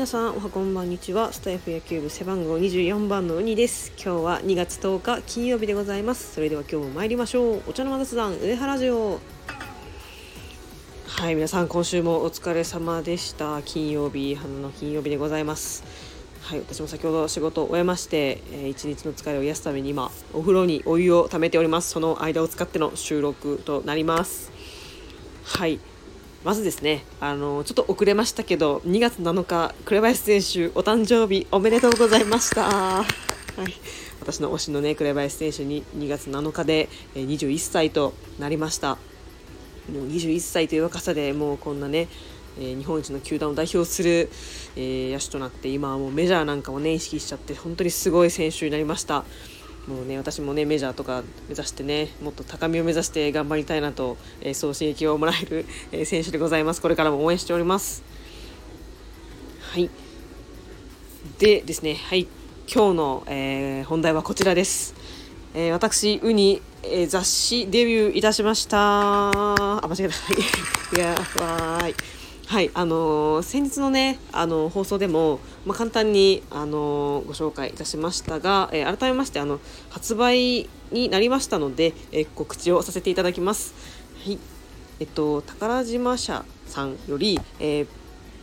[0.00, 1.30] 皆さんおはこんばんにちは。
[1.30, 3.92] スタイフ野球部背番号24番のウニです。
[4.02, 6.32] 今日は2月10日金曜日でございます。
[6.32, 7.62] それでは今日も参りましょう。
[7.68, 9.20] お茶の間雑談上原城。
[11.06, 13.60] はい皆さん今週もお疲れ様でした。
[13.60, 15.84] 金曜日花の金曜日でございます。
[16.40, 21.90] はい私も先ほど仕事を終えまして、えー、一日の疲れを癒すために今お風呂にお湯をためております。
[21.90, 24.50] その間を使っての収録となります。
[25.44, 25.78] はい。
[26.44, 32.62] まずですねあのちょっと遅れましたけど2月7日紅林選手お誕生日おめでとうございました。
[32.64, 33.04] は
[33.68, 33.74] い。
[34.20, 38.96] 私の推しのね紅林選手に2月7日で21歳となりました。
[39.92, 42.08] もう21歳という若さでもうこんなね
[42.58, 44.30] え日本一の球団を代表する、
[44.76, 49.24] え、野手となって今はもうメジャーなんかをね意識しちゃって本当にすごい選手になりました。
[49.90, 56.80] もうね私もねメジャーとか目指してねもっと高みを目指して頑張りたいなと、えー、そう刺激をもらえる、えー、選手でございます。
[56.80, 58.04] これからも応援しております。
[59.72, 59.90] はい。
[61.38, 62.28] でですねはい。
[62.72, 64.94] 今日の、えー、本題はこちらです、
[65.54, 68.78] えー、私ウニ、えー、雑誌デビューいたしました。
[68.78, 70.08] あ間違え
[70.92, 70.96] た。
[70.96, 71.94] いやわーい。
[72.50, 83.72] はい、あのー、先日のね、あのー、放送でも、まあ、簡単に、あのー、ご紹介いたしましたが、え改めましてあの発売になりましたので、え告知をさせていただきます。
[84.24, 84.38] はい
[84.98, 87.86] えっと、宝島社さんより、え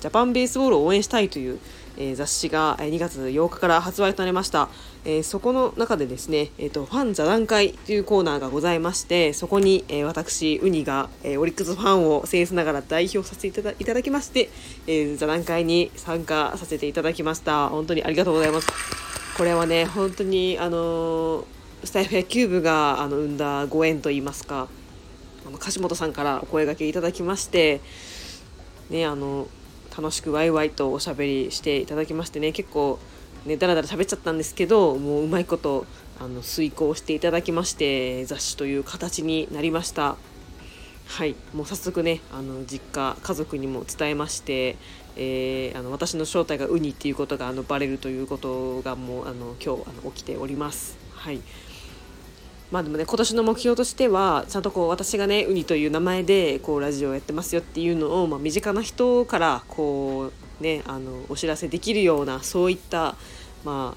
[0.00, 1.58] ジャパンベースボールを応援したいという、
[2.02, 4.68] え雑誌が2月8日から発売となりました。
[5.04, 14.50] えー、そこの中でですね、えーと、ファン座談会というコーナーがございましてそこに、えー、私ウニが、えー、オリックスファンを制すながら代表させていただいただきまして、
[14.86, 18.68] えー、座談会に参加させていただきました本当にありがとうございます
[19.38, 21.46] これはね本当にあの
[21.84, 24.68] スタイフ野球部があの生んだご縁といいますか
[25.46, 27.80] あの樫本さんからお声がけいただきまして
[28.90, 29.48] ねあの
[30.00, 32.98] 楽しくワイワイとおしゃべりしていただきましてね結構
[33.44, 35.84] ねだらだら喋っちゃったんですけどもううまいこと
[36.18, 40.16] あの遂行していただきまして雑誌という形になりました。
[41.06, 41.34] はい。
[41.54, 44.76] もう早速ねあの実家家族にも伝えまして、
[45.16, 50.96] えー、あの私の正体がウニっていうことがあのバレるということがもうあの今日あの起きております。
[51.14, 51.40] はい。
[52.70, 63.16] まあでもね今年の目標としてはちゃんとこう私がねウニという名前でこうラジオをやってますよっていうのを、まあ、身近な人からこうね、あのお知らせできるようなそういった、
[63.64, 63.96] ま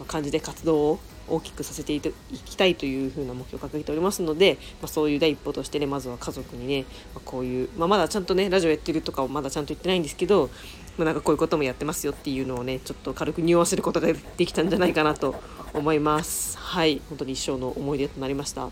[0.00, 6.84] あ、感じで活動を大きくさせていきたいというふうな目標を掲げておりますので、まあ、そういう第一歩としてねまずは家族にね、
[7.14, 10.50] まあ、こういう、まあ、まだちゃんとねラジオやってるとかをまだちゃんと言ってないんですけど、
[10.98, 15.36] まあ、なんかこういうこともやってますよっていうのをねちょっと軽く匂わせることができたんじゃないかなと
[15.74, 16.58] 思います。
[16.58, 17.00] はい。
[17.08, 18.70] 本当に一生の思い出となりました。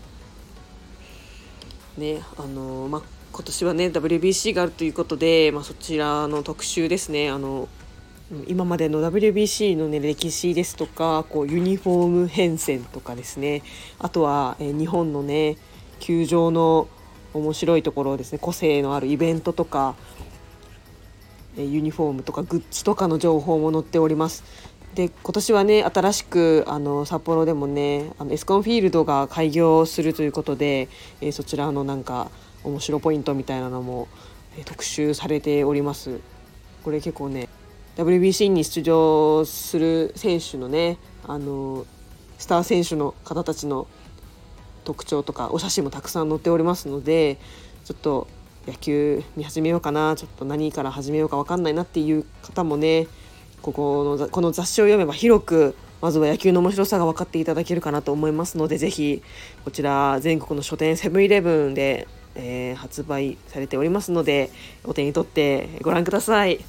[1.97, 3.01] ねあの、まあ
[3.33, 7.29] 今年はね WBC があるということで、まあ、そちらの特集ですね。
[7.29, 7.69] あの
[8.47, 13.63] 今までの WBC の、ね、歴史ですとかこうユニフォーム変遷とかですね。
[13.99, 15.57] あとは、え日本のね
[15.99, 16.87] 球場の
[17.33, 18.39] 面白いところですね。
[18.39, 19.95] 個性のあるイベントとか
[21.57, 24.43] ユニフォームとかグッズとかの情報も載っております。
[24.95, 30.89] で今年はね新しくあの札幌でもねあのエスコンフィールドが開業するということで、
[31.21, 32.29] えー、そちらのなんか
[32.63, 34.07] 面白ポイントみたいなのも、
[34.55, 36.19] え特集されております。
[36.83, 37.49] これ結構ね
[37.95, 41.85] WBC に出場する選手のねあの
[42.37, 43.87] スター選手の方たちの
[44.83, 47.37] 特徴とかお写真もたくさん載っておりますので
[47.85, 48.27] ちょっと
[48.67, 53.07] 野球見始めようかなちょっと何から始めようか分かんないなっていう方もね
[53.61, 59.21] ここのこの雑誌を読めば広くまずは野球の面白さが分かっていただけるかなと思いますので是非
[59.63, 64.51] こちら全国の書店セブンイレブンでえー、発売されておりますので
[64.83, 66.63] お手に取ってご覧ください。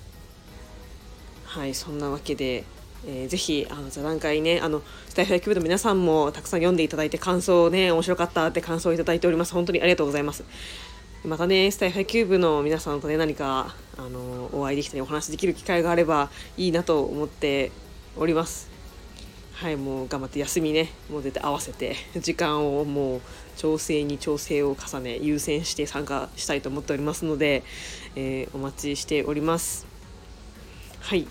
[1.44, 2.64] はいそんなわけで、
[3.06, 9.52] えー、ぜひあの座談会ねあのスタイフ野球部の皆さんもたくさん読んでいただいて感想をね面白かったって感想をいただいております。
[9.52, 10.44] 本当にありがとうございます。
[11.24, 17.70] またねスタイフ野球部の皆さんとね何かあのお会いできたりお話できる機会があればいいなと思って
[18.16, 18.68] おります。
[19.52, 20.90] はいもう頑張って休みね。
[21.08, 23.20] もう絶対合わせて時間をもう
[23.56, 27.62] 調整に調整を重ね優先して参加したいと思っておりますので、
[28.16, 29.86] えー、お待ちしております。
[30.98, 31.28] はい。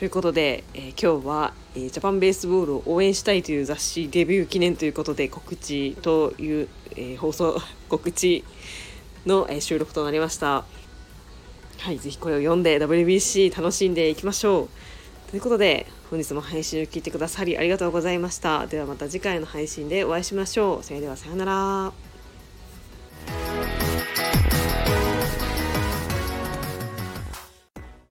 [0.00, 8.44] ということで、えー、今日は、えー、ジャパンベースボールを応援したいという雑誌デビュー記念ということで告知という、えー、放送 告知
[9.26, 10.64] の、え収録となりました。
[11.78, 15.30] はいぜひこれを読んで WBC 楽しんでいきましょう。
[15.30, 18.66] ということで本日も配信を聞いてくださりありがとうございました。
[18.66, 20.82] ではまた次回の配信でお会いしましょう。
[20.82, 22.05] それではさようなら。